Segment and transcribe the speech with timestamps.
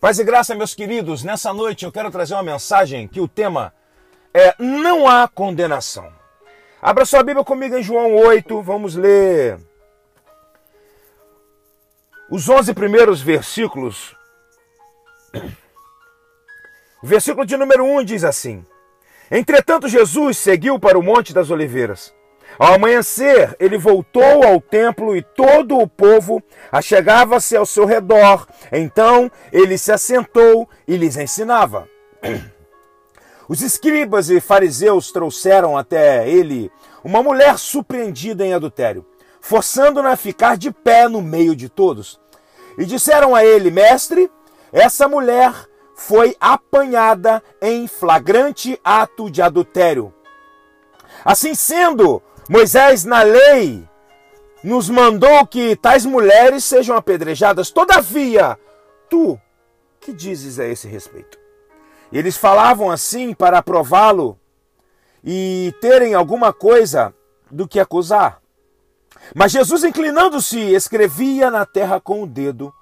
[0.00, 3.74] Paz e graça, meus queridos, nessa noite eu quero trazer uma mensagem que o tema
[4.32, 6.12] é Não há condenação.
[6.80, 9.58] Abra sua Bíblia comigo em João 8, vamos ler
[12.30, 14.14] os 11 primeiros versículos.
[17.02, 18.64] O versículo de número 1 diz assim:
[19.28, 22.14] Entretanto, Jesus seguiu para o Monte das Oliveiras.
[22.56, 28.46] Ao amanhecer, ele voltou ao templo e todo o povo achegava-se ao seu redor.
[28.72, 31.88] Então ele se assentou e lhes ensinava.
[33.48, 36.70] Os escribas e fariseus trouxeram até ele
[37.02, 39.06] uma mulher surpreendida em adultério,
[39.40, 42.20] forçando-na a ficar de pé no meio de todos.
[42.76, 44.30] E disseram a ele: Mestre,
[44.70, 45.52] essa mulher
[45.94, 50.12] foi apanhada em flagrante ato de adultério.
[51.24, 53.86] Assim sendo, Moisés, na lei,
[54.64, 57.70] nos mandou que tais mulheres sejam apedrejadas.
[57.70, 58.58] Todavia,
[59.10, 59.38] tu,
[60.00, 61.38] que dizes a esse respeito?
[62.12, 64.38] Eles falavam assim para prová-lo
[65.22, 67.14] e terem alguma coisa
[67.50, 68.40] do que acusar.
[69.34, 72.72] Mas Jesus, inclinando-se, escrevia na terra com o dedo,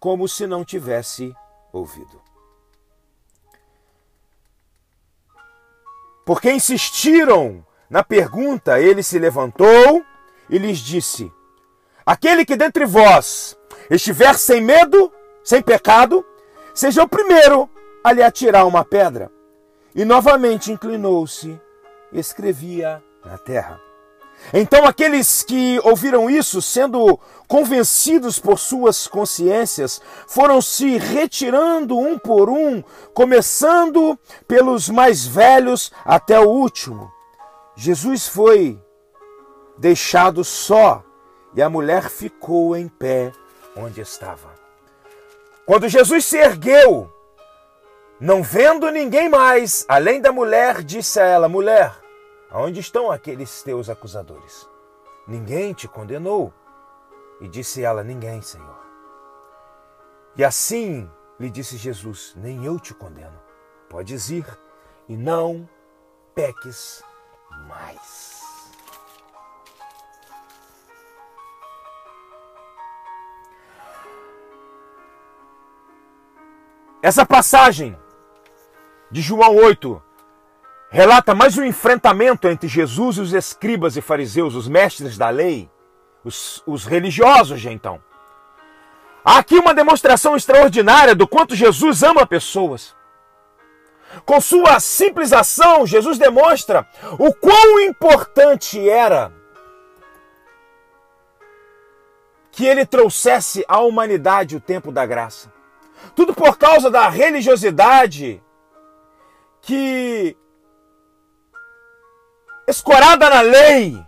[0.00, 1.34] como se não tivesse
[1.72, 2.20] ouvido.
[6.24, 10.04] Porque insistiram na pergunta, ele se levantou
[10.50, 11.32] e lhes disse:
[12.04, 13.56] Aquele que dentre vós
[13.90, 15.12] estiver sem medo,
[15.44, 16.24] sem pecado,
[16.74, 17.70] seja o primeiro
[18.02, 19.30] a lhe atirar uma pedra.
[19.94, 21.58] E novamente inclinou-se
[22.12, 23.80] e escrevia na terra.
[24.52, 32.50] Então aqueles que ouviram isso, sendo convencidos por suas consciências, foram se retirando um por
[32.50, 32.82] um,
[33.14, 37.15] começando pelos mais velhos até o último.
[37.76, 38.82] Jesus foi
[39.76, 41.04] deixado só
[41.54, 43.32] e a mulher ficou em pé
[43.76, 44.48] onde estava.
[45.66, 47.12] Quando Jesus se ergueu,
[48.18, 51.92] não vendo ninguém mais, além da mulher, disse a ela: Mulher,
[52.50, 54.66] aonde estão aqueles teus acusadores?
[55.28, 56.52] Ninguém te condenou.
[57.42, 58.86] E disse ela: Ninguém, Senhor.
[60.34, 63.38] E assim lhe disse Jesus: Nem eu te condeno.
[63.88, 64.46] Podes ir
[65.08, 65.68] e não
[66.34, 67.04] peques
[67.68, 68.42] mais.
[77.02, 77.96] Essa passagem
[79.10, 80.02] de João 8
[80.90, 85.70] relata mais um enfrentamento entre Jesus e os escribas e fariseus, os mestres da lei,
[86.24, 88.02] os, os religiosos de então.
[89.24, 92.94] Há aqui uma demonstração extraordinária do quanto Jesus ama pessoas.
[94.24, 96.86] Com sua simples ação, Jesus demonstra
[97.18, 99.32] o quão importante era
[102.50, 105.52] que ele trouxesse à humanidade o tempo da graça.
[106.14, 108.42] Tudo por causa da religiosidade
[109.60, 110.36] que,
[112.66, 114.02] escorada na lei,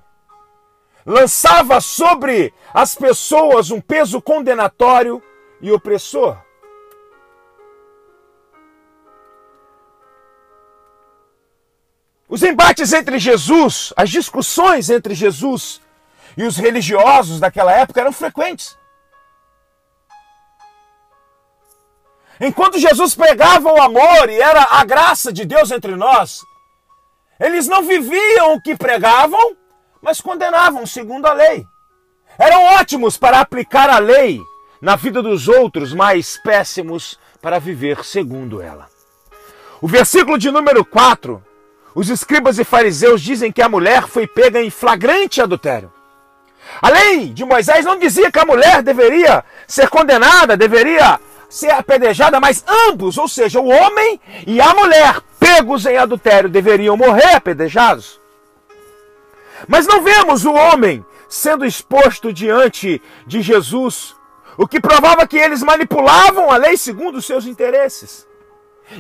[1.05, 5.23] lançava sobre as pessoas um peso condenatório
[5.61, 6.39] e opressor.
[12.29, 15.81] Os embates entre Jesus, as discussões entre Jesus
[16.37, 18.77] e os religiosos daquela época eram frequentes.
[22.39, 26.41] Enquanto Jesus pregava o amor e era a graça de Deus entre nós,
[27.41, 29.57] eles não viviam o que pregavam,
[30.03, 31.67] mas condenavam segundo a lei.
[32.39, 34.41] Eram ótimos para aplicar a lei
[34.81, 38.87] na vida dos outros, mas péssimos para viver segundo ela.
[39.81, 41.48] O versículo de número 4
[41.95, 45.93] os escribas e fariseus dizem que a mulher foi pega em flagrante adultério.
[46.83, 51.19] A lei de Moisés não dizia que a mulher deveria ser condenada, deveria
[51.49, 56.97] ser apedrejada, mas ambos, ou seja, o homem e a mulher pegos em adultério, deveriam
[56.97, 58.21] morrer apedrejados.
[59.67, 64.15] Mas não vemos o homem sendo exposto diante de Jesus,
[64.57, 68.27] o que provava que eles manipulavam a lei segundo os seus interesses.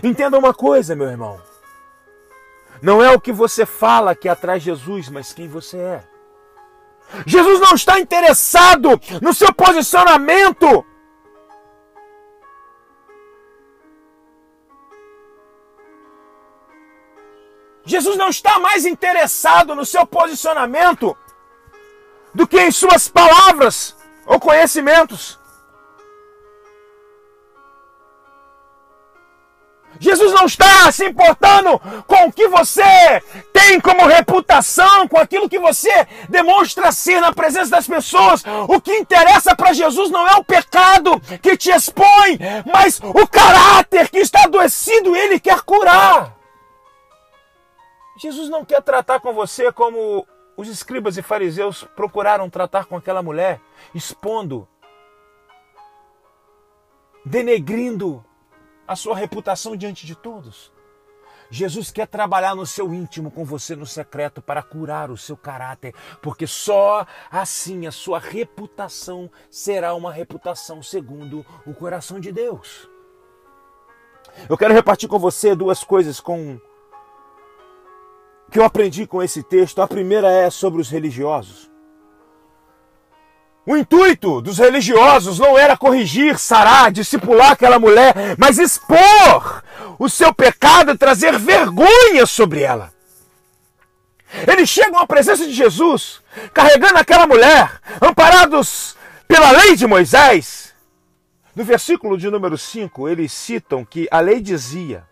[0.02, 1.40] Entenda uma coisa, meu irmão.
[2.80, 6.04] Não é o que você fala que atrai Jesus, mas quem você é.
[7.26, 10.84] Jesus não está interessado no seu posicionamento.
[17.84, 21.16] Jesus não está mais interessado no seu posicionamento
[22.34, 23.96] do que em suas palavras
[24.26, 25.37] ou conhecimentos.
[30.00, 33.22] Jesus não está se importando com o que você
[33.52, 38.42] tem como reputação, com aquilo que você demonstra ser na presença das pessoas.
[38.68, 42.38] O que interessa para Jesus não é o pecado que te expõe,
[42.72, 46.36] mas o caráter que está adoecido, ele quer curar.
[48.18, 53.22] Jesus não quer tratar com você como os escribas e fariseus procuraram tratar com aquela
[53.22, 53.60] mulher,
[53.94, 54.66] expondo,
[57.24, 58.24] denegrindo
[58.88, 60.72] a sua reputação diante de todos.
[61.50, 65.94] Jesus quer trabalhar no seu íntimo com você no secreto para curar o seu caráter,
[66.20, 72.88] porque só assim a sua reputação será uma reputação segundo o coração de Deus.
[74.48, 76.60] Eu quero repartir com você duas coisas com
[78.50, 79.80] que eu aprendi com esse texto.
[79.80, 81.67] A primeira é sobre os religiosos.
[83.68, 89.62] O intuito dos religiosos não era corrigir, sarar, discipular aquela mulher, mas expor
[89.98, 92.90] o seu pecado e trazer vergonha sobre ela.
[94.50, 96.22] Eles chegam à presença de Jesus,
[96.54, 98.96] carregando aquela mulher, amparados
[99.28, 100.72] pela lei de Moisés.
[101.54, 105.06] No versículo de número 5, eles citam que a lei dizia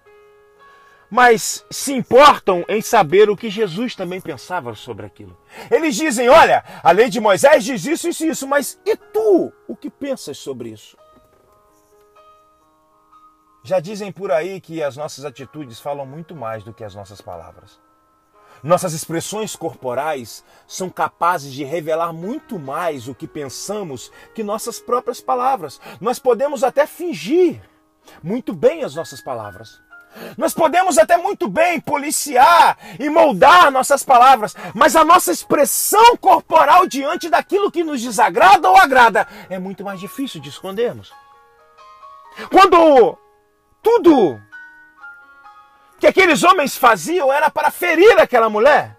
[1.10, 5.36] mas se importam em saber o que Jesus também pensava sobre aquilo.
[5.70, 9.52] Eles dizem: olha, a lei de Moisés diz isso, isso, isso, mas e tu?
[9.68, 10.96] O que pensas sobre isso?
[13.62, 17.20] Já dizem por aí que as nossas atitudes falam muito mais do que as nossas
[17.20, 17.80] palavras.
[18.62, 25.20] Nossas expressões corporais são capazes de revelar muito mais o que pensamos que nossas próprias
[25.20, 25.80] palavras.
[26.00, 27.60] Nós podemos até fingir
[28.22, 29.80] muito bem as nossas palavras.
[30.36, 36.86] Nós podemos até muito bem policiar e moldar nossas palavras, mas a nossa expressão corporal
[36.86, 41.12] diante daquilo que nos desagrada ou agrada é muito mais difícil de escondermos.
[42.50, 43.16] Quando
[43.82, 44.40] tudo
[45.98, 48.96] que aqueles homens faziam era para ferir aquela mulher,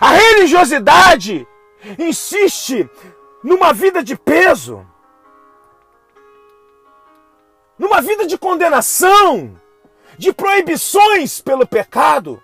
[0.00, 1.46] a religiosidade
[1.98, 2.88] insiste
[3.42, 4.86] numa vida de peso,
[7.78, 9.60] numa vida de condenação
[10.18, 12.42] de proibições pelo pecado.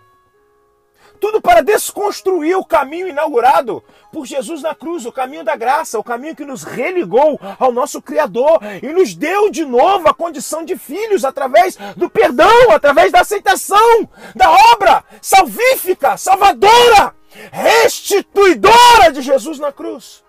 [1.20, 3.82] Tudo para desconstruir o caminho inaugurado
[4.12, 8.00] por Jesus na cruz, o caminho da graça, o caminho que nos religou ao nosso
[8.00, 13.20] Criador e nos deu de novo a condição de filhos através do perdão, através da
[13.20, 17.14] aceitação da obra salvífica, salvadora,
[17.50, 20.24] restituidora de Jesus na cruz.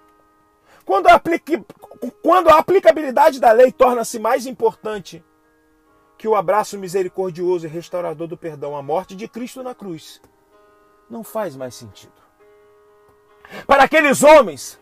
[0.85, 1.07] Quando
[2.49, 5.23] a, aplicabilidade da lei torna-se mais importante
[6.19, 10.21] que o abraço misericordioso e restaurador do perdão, a morte de Cristo na cruz,
[11.09, 12.11] não faz mais sentido.
[13.65, 14.77] Para aqueles homens,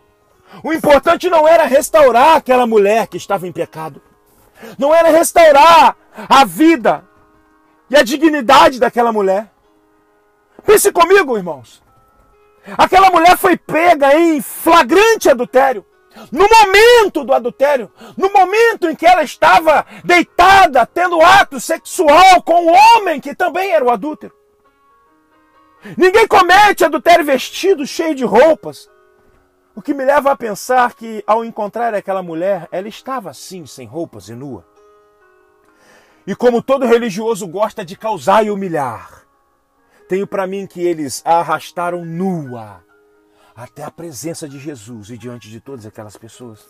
[0.63, 4.01] o importante não era restaurar aquela mulher que estava em pecado,
[4.79, 5.95] não era restaurar
[6.27, 7.05] a vida
[7.87, 9.51] e a dignidade daquela mulher.
[10.65, 11.83] Pense comigo, irmãos.
[12.75, 15.85] Aquela mulher foi pega em flagrante adultério.
[16.31, 22.65] No momento do adultério, no momento em que ela estava deitada, tendo ato sexual com
[22.65, 24.35] o homem que também era o adúltero.
[25.97, 28.89] Ninguém comete adultério vestido, cheio de roupas.
[29.75, 33.85] O que me leva a pensar que, ao encontrar aquela mulher, ela estava assim, sem
[33.85, 34.65] roupas e nua.
[36.25, 39.23] E como todo religioso gosta de causar e humilhar,
[40.09, 42.86] tenho para mim que eles a arrastaram nua
[43.57, 46.63] até a presença de Jesus e diante de todas aquelas pessoas.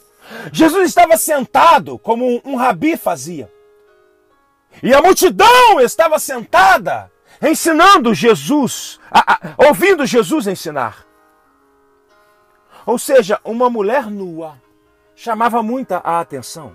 [0.54, 3.52] Jesus estava sentado como um, um rabi fazia.
[4.82, 7.12] E a multidão estava sentada,
[7.42, 11.06] ensinando Jesus, a, a, ouvindo Jesus ensinar.
[12.86, 14.56] Ou seja, uma mulher nua
[15.14, 16.74] chamava muita a atenção.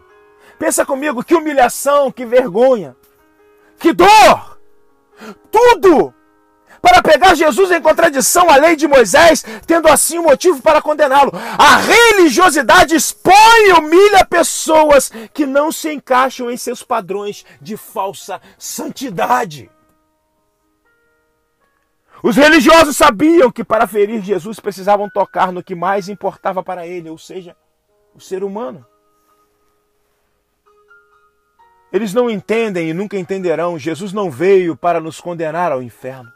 [0.59, 2.95] Pensa comigo, que humilhação, que vergonha,
[3.79, 4.61] que dor!
[5.51, 6.13] Tudo
[6.83, 11.31] para pegar Jesus em contradição à lei de Moisés, tendo assim um motivo para condená-lo.
[11.57, 18.41] A religiosidade expõe e humilha pessoas que não se encaixam em seus padrões de falsa
[18.59, 19.71] santidade.
[22.21, 27.09] Os religiosos sabiam que para ferir Jesus precisavam tocar no que mais importava para ele,
[27.09, 27.57] ou seja,
[28.15, 28.85] o ser humano.
[31.93, 33.79] Eles não entendem e nunca entenderão.
[33.79, 36.33] Jesus não veio para nos condenar ao inferno.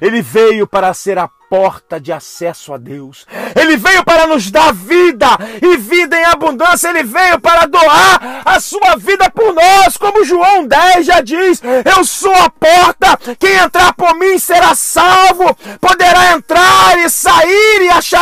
[0.00, 3.26] Ele veio para ser a porta de acesso a Deus.
[3.60, 5.26] Ele veio para nos dar vida
[5.60, 6.88] e vida em abundância.
[6.88, 11.60] Ele veio para doar a sua vida por nós, como João 10 já diz:
[11.96, 17.59] Eu sou a porta, quem entrar por mim será salvo, poderá entrar e sair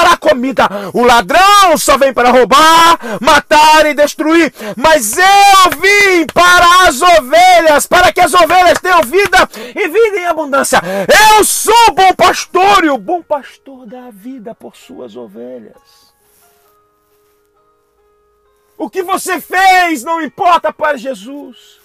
[0.09, 0.69] achará comida.
[0.95, 7.87] O ladrão só vem para roubar, matar e destruir, mas eu vim para as ovelhas,
[7.87, 10.81] para que as ovelhas tenham vida e vida em abundância.
[11.37, 16.09] Eu sou o bom pastor e o bom pastor dá vida por suas ovelhas.
[18.77, 21.78] O que você fez não importa para Jesus.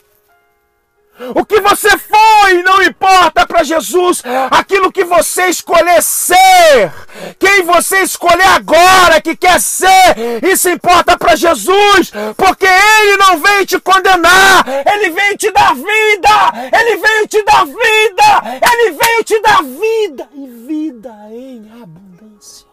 [1.35, 4.23] O que você foi não importa para Jesus.
[4.49, 6.91] Aquilo que você escolher ser,
[7.37, 13.65] quem você escolher agora que quer ser, isso importa para Jesus, porque Ele não veio
[13.65, 19.39] te condenar, Ele veio te dar vida, Ele veio te dar vida, Ele veio te
[19.41, 22.67] dar vida e vida em abundância.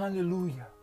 [0.00, 0.73] Aleluia.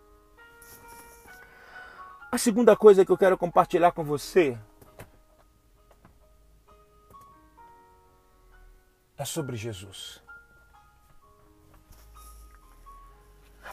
[2.31, 4.57] A segunda coisa que eu quero compartilhar com você
[9.17, 10.23] é sobre Jesus.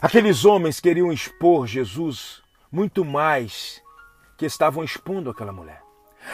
[0.01, 3.81] Aqueles homens queriam expor Jesus muito mais
[4.37, 5.81] que estavam expondo aquela mulher.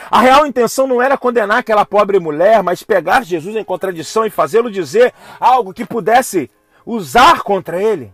[0.09, 4.31] A real intenção não era condenar aquela pobre mulher, mas pegar Jesus em contradição e
[4.31, 6.49] fazê-lo dizer algo que pudesse
[6.83, 8.11] usar contra ele.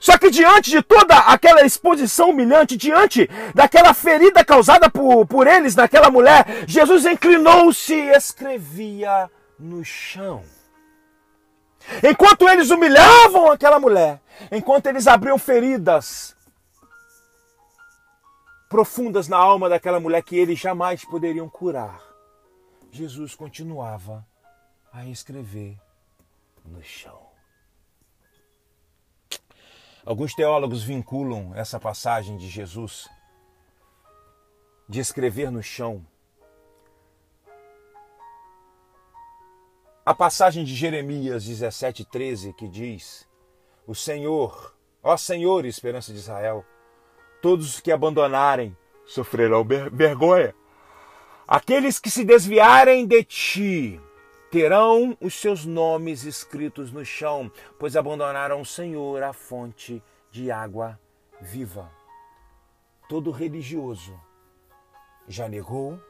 [0.00, 5.74] Só que diante de toda aquela exposição humilhante, diante daquela ferida causada por, por eles
[5.74, 10.44] naquela mulher, Jesus inclinou-se e escrevia no chão.
[12.02, 14.20] Enquanto eles humilhavam aquela mulher,
[14.52, 16.36] enquanto eles abriam feridas
[18.68, 22.00] profundas na alma daquela mulher que eles jamais poderiam curar,
[22.90, 24.26] Jesus continuava
[24.92, 25.78] a escrever
[26.64, 27.27] no chão.
[30.08, 33.10] Alguns teólogos vinculam essa passagem de Jesus
[34.88, 36.02] de escrever no chão.
[40.06, 43.28] A passagem de Jeremias 17:13 que diz:
[43.86, 46.64] O Senhor, ó Senhor, esperança de Israel,
[47.42, 48.74] todos os que abandonarem
[49.04, 49.62] sofrerão
[49.92, 50.54] vergonha.
[51.46, 54.00] Aqueles que se desviarem de ti
[54.50, 60.98] terão os seus nomes escritos no chão, pois abandonaram o Senhor, a fonte de água
[61.40, 61.90] viva.
[63.08, 64.18] Todo religioso
[65.26, 66.00] já negou,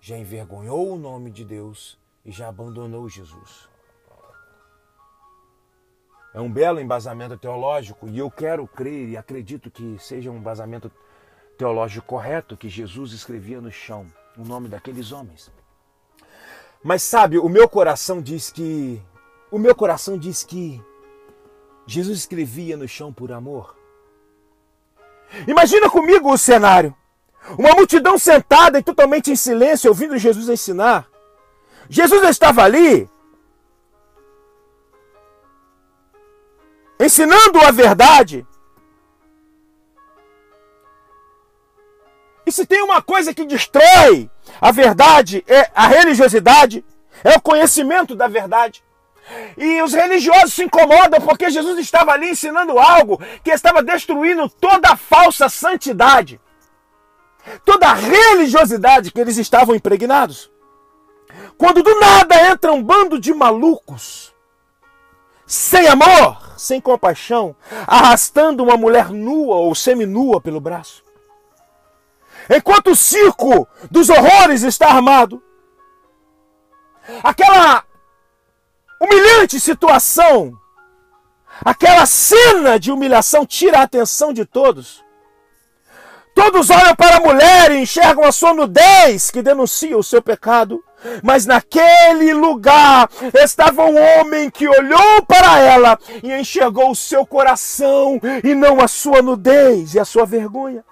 [0.00, 3.68] já envergonhou o nome de Deus e já abandonou Jesus.
[6.34, 10.90] É um belo embasamento teológico e eu quero crer e acredito que seja um embasamento
[11.58, 15.52] teológico correto que Jesus escrevia no chão o nome daqueles homens.
[16.82, 19.00] Mas sabe, o meu coração diz que.
[19.50, 20.82] O meu coração diz que
[21.86, 23.76] Jesus escrevia no chão por amor.
[25.46, 26.94] Imagina comigo o cenário.
[27.58, 31.08] Uma multidão sentada e totalmente em silêncio, ouvindo Jesus ensinar.
[31.88, 33.08] Jesus estava ali,
[36.98, 38.46] ensinando a verdade.
[42.52, 44.30] Se tem uma coisa que destrói
[44.60, 46.84] a verdade é a religiosidade,
[47.24, 48.84] é o conhecimento da verdade.
[49.56, 54.90] E os religiosos se incomodam porque Jesus estava ali ensinando algo que estava destruindo toda
[54.90, 56.38] a falsa santidade,
[57.64, 60.50] toda a religiosidade que eles estavam impregnados.
[61.56, 64.34] Quando do nada entra um bando de malucos,
[65.46, 67.56] sem amor, sem compaixão,
[67.86, 71.02] arrastando uma mulher nua ou seminua pelo braço.
[72.50, 75.42] Enquanto o circo dos horrores está armado,
[77.22, 77.84] aquela
[79.00, 80.52] humilhante situação,
[81.64, 85.02] aquela cena de humilhação tira a atenção de todos.
[86.34, 90.82] Todos olham para a mulher e enxergam a sua nudez que denuncia o seu pecado.
[91.22, 98.20] Mas naquele lugar estava um homem que olhou para ela e enxergou o seu coração
[98.44, 100.84] e não a sua nudez e a sua vergonha.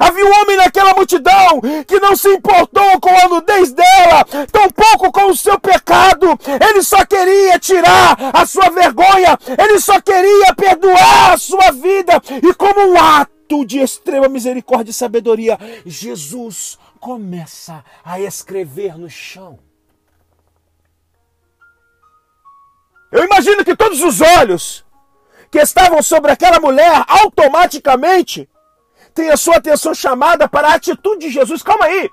[0.00, 5.30] Havia um homem naquela multidão que não se importou com a nudez dela, tampouco com
[5.30, 6.38] o seu pecado.
[6.68, 12.20] Ele só queria tirar a sua vergonha, ele só queria perdoar a sua vida.
[12.42, 19.58] E como um ato de extrema misericórdia e sabedoria, Jesus começa a escrever no chão.
[23.12, 24.84] Eu imagino que todos os olhos
[25.50, 28.48] que estavam sobre aquela mulher automaticamente
[29.16, 31.62] tem a sua atenção chamada para a atitude de Jesus.
[31.62, 32.10] Calma aí.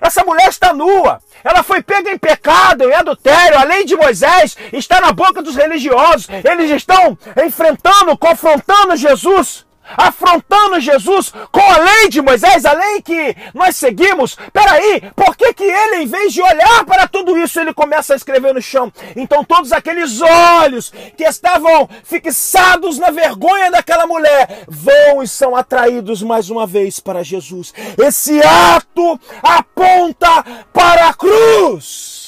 [0.00, 1.20] Essa mulher está nua.
[1.44, 3.58] Ela foi pega em pecado, em adultério.
[3.58, 6.26] A lei de Moisés está na boca dos religiosos.
[6.44, 9.65] Eles estão enfrentando, confrontando Jesus.
[9.96, 14.36] Afrontando Jesus com a lei de Moisés, a lei que nós seguimos.
[14.52, 18.16] Peraí, por que, que ele, em vez de olhar para tudo isso, ele começa a
[18.16, 18.92] escrever no chão?
[19.14, 26.22] Então, todos aqueles olhos que estavam fixados na vergonha daquela mulher vão e são atraídos
[26.22, 27.72] mais uma vez para Jesus.
[27.98, 32.25] Esse ato aponta para a cruz.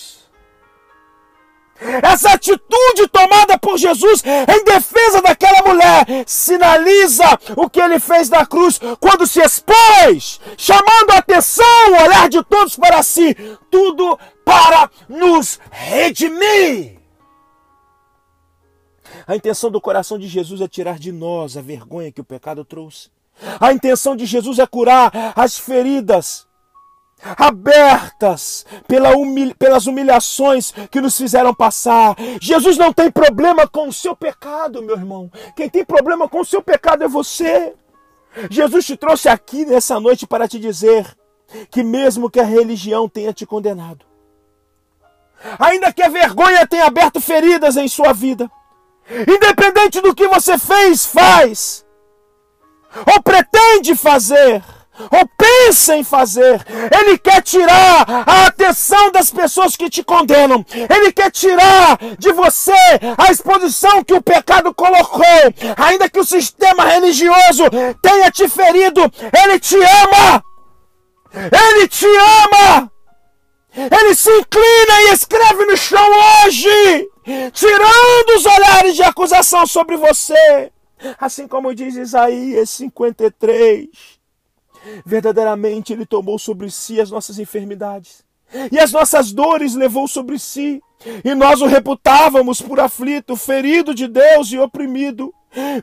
[2.03, 7.25] Essa atitude tomada por Jesus em defesa daquela mulher sinaliza
[7.57, 12.43] o que ele fez na cruz quando se expôs, chamando a atenção, o olhar de
[12.43, 13.35] todos para si,
[13.71, 16.99] tudo para nos redimir.
[19.27, 22.65] A intenção do coração de Jesus é tirar de nós a vergonha que o pecado
[22.65, 23.11] trouxe.
[23.61, 26.48] A intenção de Jesus é curar as feridas
[27.37, 29.11] abertas pela
[29.59, 32.15] pelas humilhações que nos fizeram passar.
[32.41, 35.31] Jesus não tem problema com o seu pecado, meu irmão.
[35.57, 37.75] Quem tem problema com o seu pecado é você.
[38.51, 41.07] Jesus te trouxe aqui nessa noite para te dizer
[41.71, 44.05] que, mesmo que a religião tenha te condenado,
[45.59, 48.51] ainda que a vergonha tenha aberto feridas em sua vida,
[49.27, 51.85] independente do que você fez, faz,
[53.13, 54.63] ou pretende fazer,
[55.11, 56.65] ou pensa em fazer.
[56.99, 60.65] Ele quer tirar a atenção das pessoas que te condenam.
[60.73, 62.73] Ele quer tirar de você
[63.17, 65.25] a exposição que o pecado colocou.
[65.77, 67.65] Ainda que o sistema religioso
[68.03, 69.01] tenha te ferido,
[69.45, 70.43] ele te ama.
[71.35, 72.91] Ele te ama.
[73.75, 76.05] Ele se inclina e escreve no chão
[76.45, 77.09] hoje,
[77.53, 80.73] tirando os olhares de acusação sobre você.
[81.21, 84.18] Assim como diz Isaías 53.
[85.05, 88.27] Verdadeiramente Ele tomou sobre si as nossas enfermidades
[88.73, 90.83] e as nossas dores levou sobre si.
[91.25, 95.33] E nós o reputávamos por aflito, ferido de Deus e oprimido.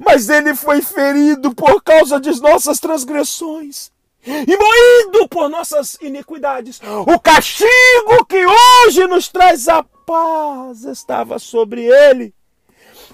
[0.03, 3.91] Mas ele foi ferido por causa de nossas transgressões
[4.25, 6.79] e moído por nossas iniquidades.
[7.07, 12.33] O castigo que hoje nos traz a paz estava sobre ele,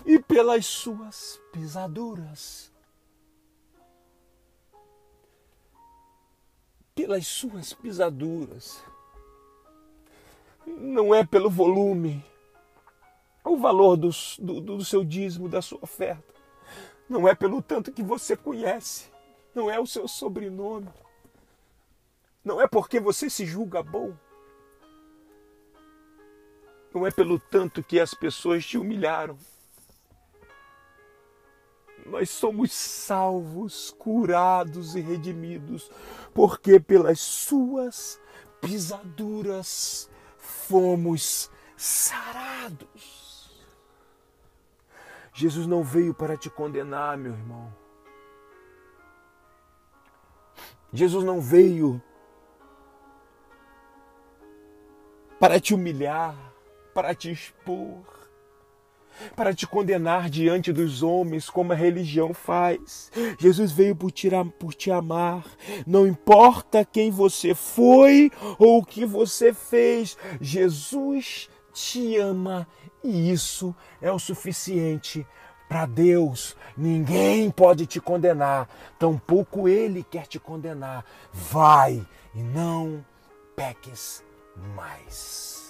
[0.05, 2.70] e pelas suas pisaduras
[7.01, 8.83] pelas suas pisaduras.
[10.65, 12.23] Não é pelo volume,
[13.43, 16.31] o valor do, do, do seu dízimo, da sua oferta.
[17.09, 19.09] Não é pelo tanto que você conhece.
[19.55, 20.87] Não é o seu sobrenome.
[22.45, 24.15] Não é porque você se julga bom.
[26.93, 29.37] Não é pelo tanto que as pessoas te humilharam.
[32.05, 35.89] Nós somos salvos, curados e redimidos
[36.33, 38.19] porque pelas suas
[38.59, 43.51] pisaduras fomos sarados.
[45.33, 47.73] Jesus não veio para te condenar, meu irmão.
[50.93, 52.01] Jesus não veio
[55.39, 56.35] para te humilhar,
[56.93, 58.20] para te expor
[59.35, 63.11] para te condenar diante dos homens, como a religião faz.
[63.39, 64.29] Jesus veio por te,
[64.59, 65.43] por te amar.
[65.85, 72.67] Não importa quem você foi ou o que você fez, Jesus te ama
[73.03, 75.25] e isso é o suficiente
[75.67, 76.55] para Deus.
[76.75, 78.67] Ninguém pode te condenar,
[78.99, 81.05] tampouco Ele quer te condenar.
[81.31, 82.05] Vai
[82.35, 83.05] e não
[83.55, 84.23] peques
[84.75, 85.60] mais.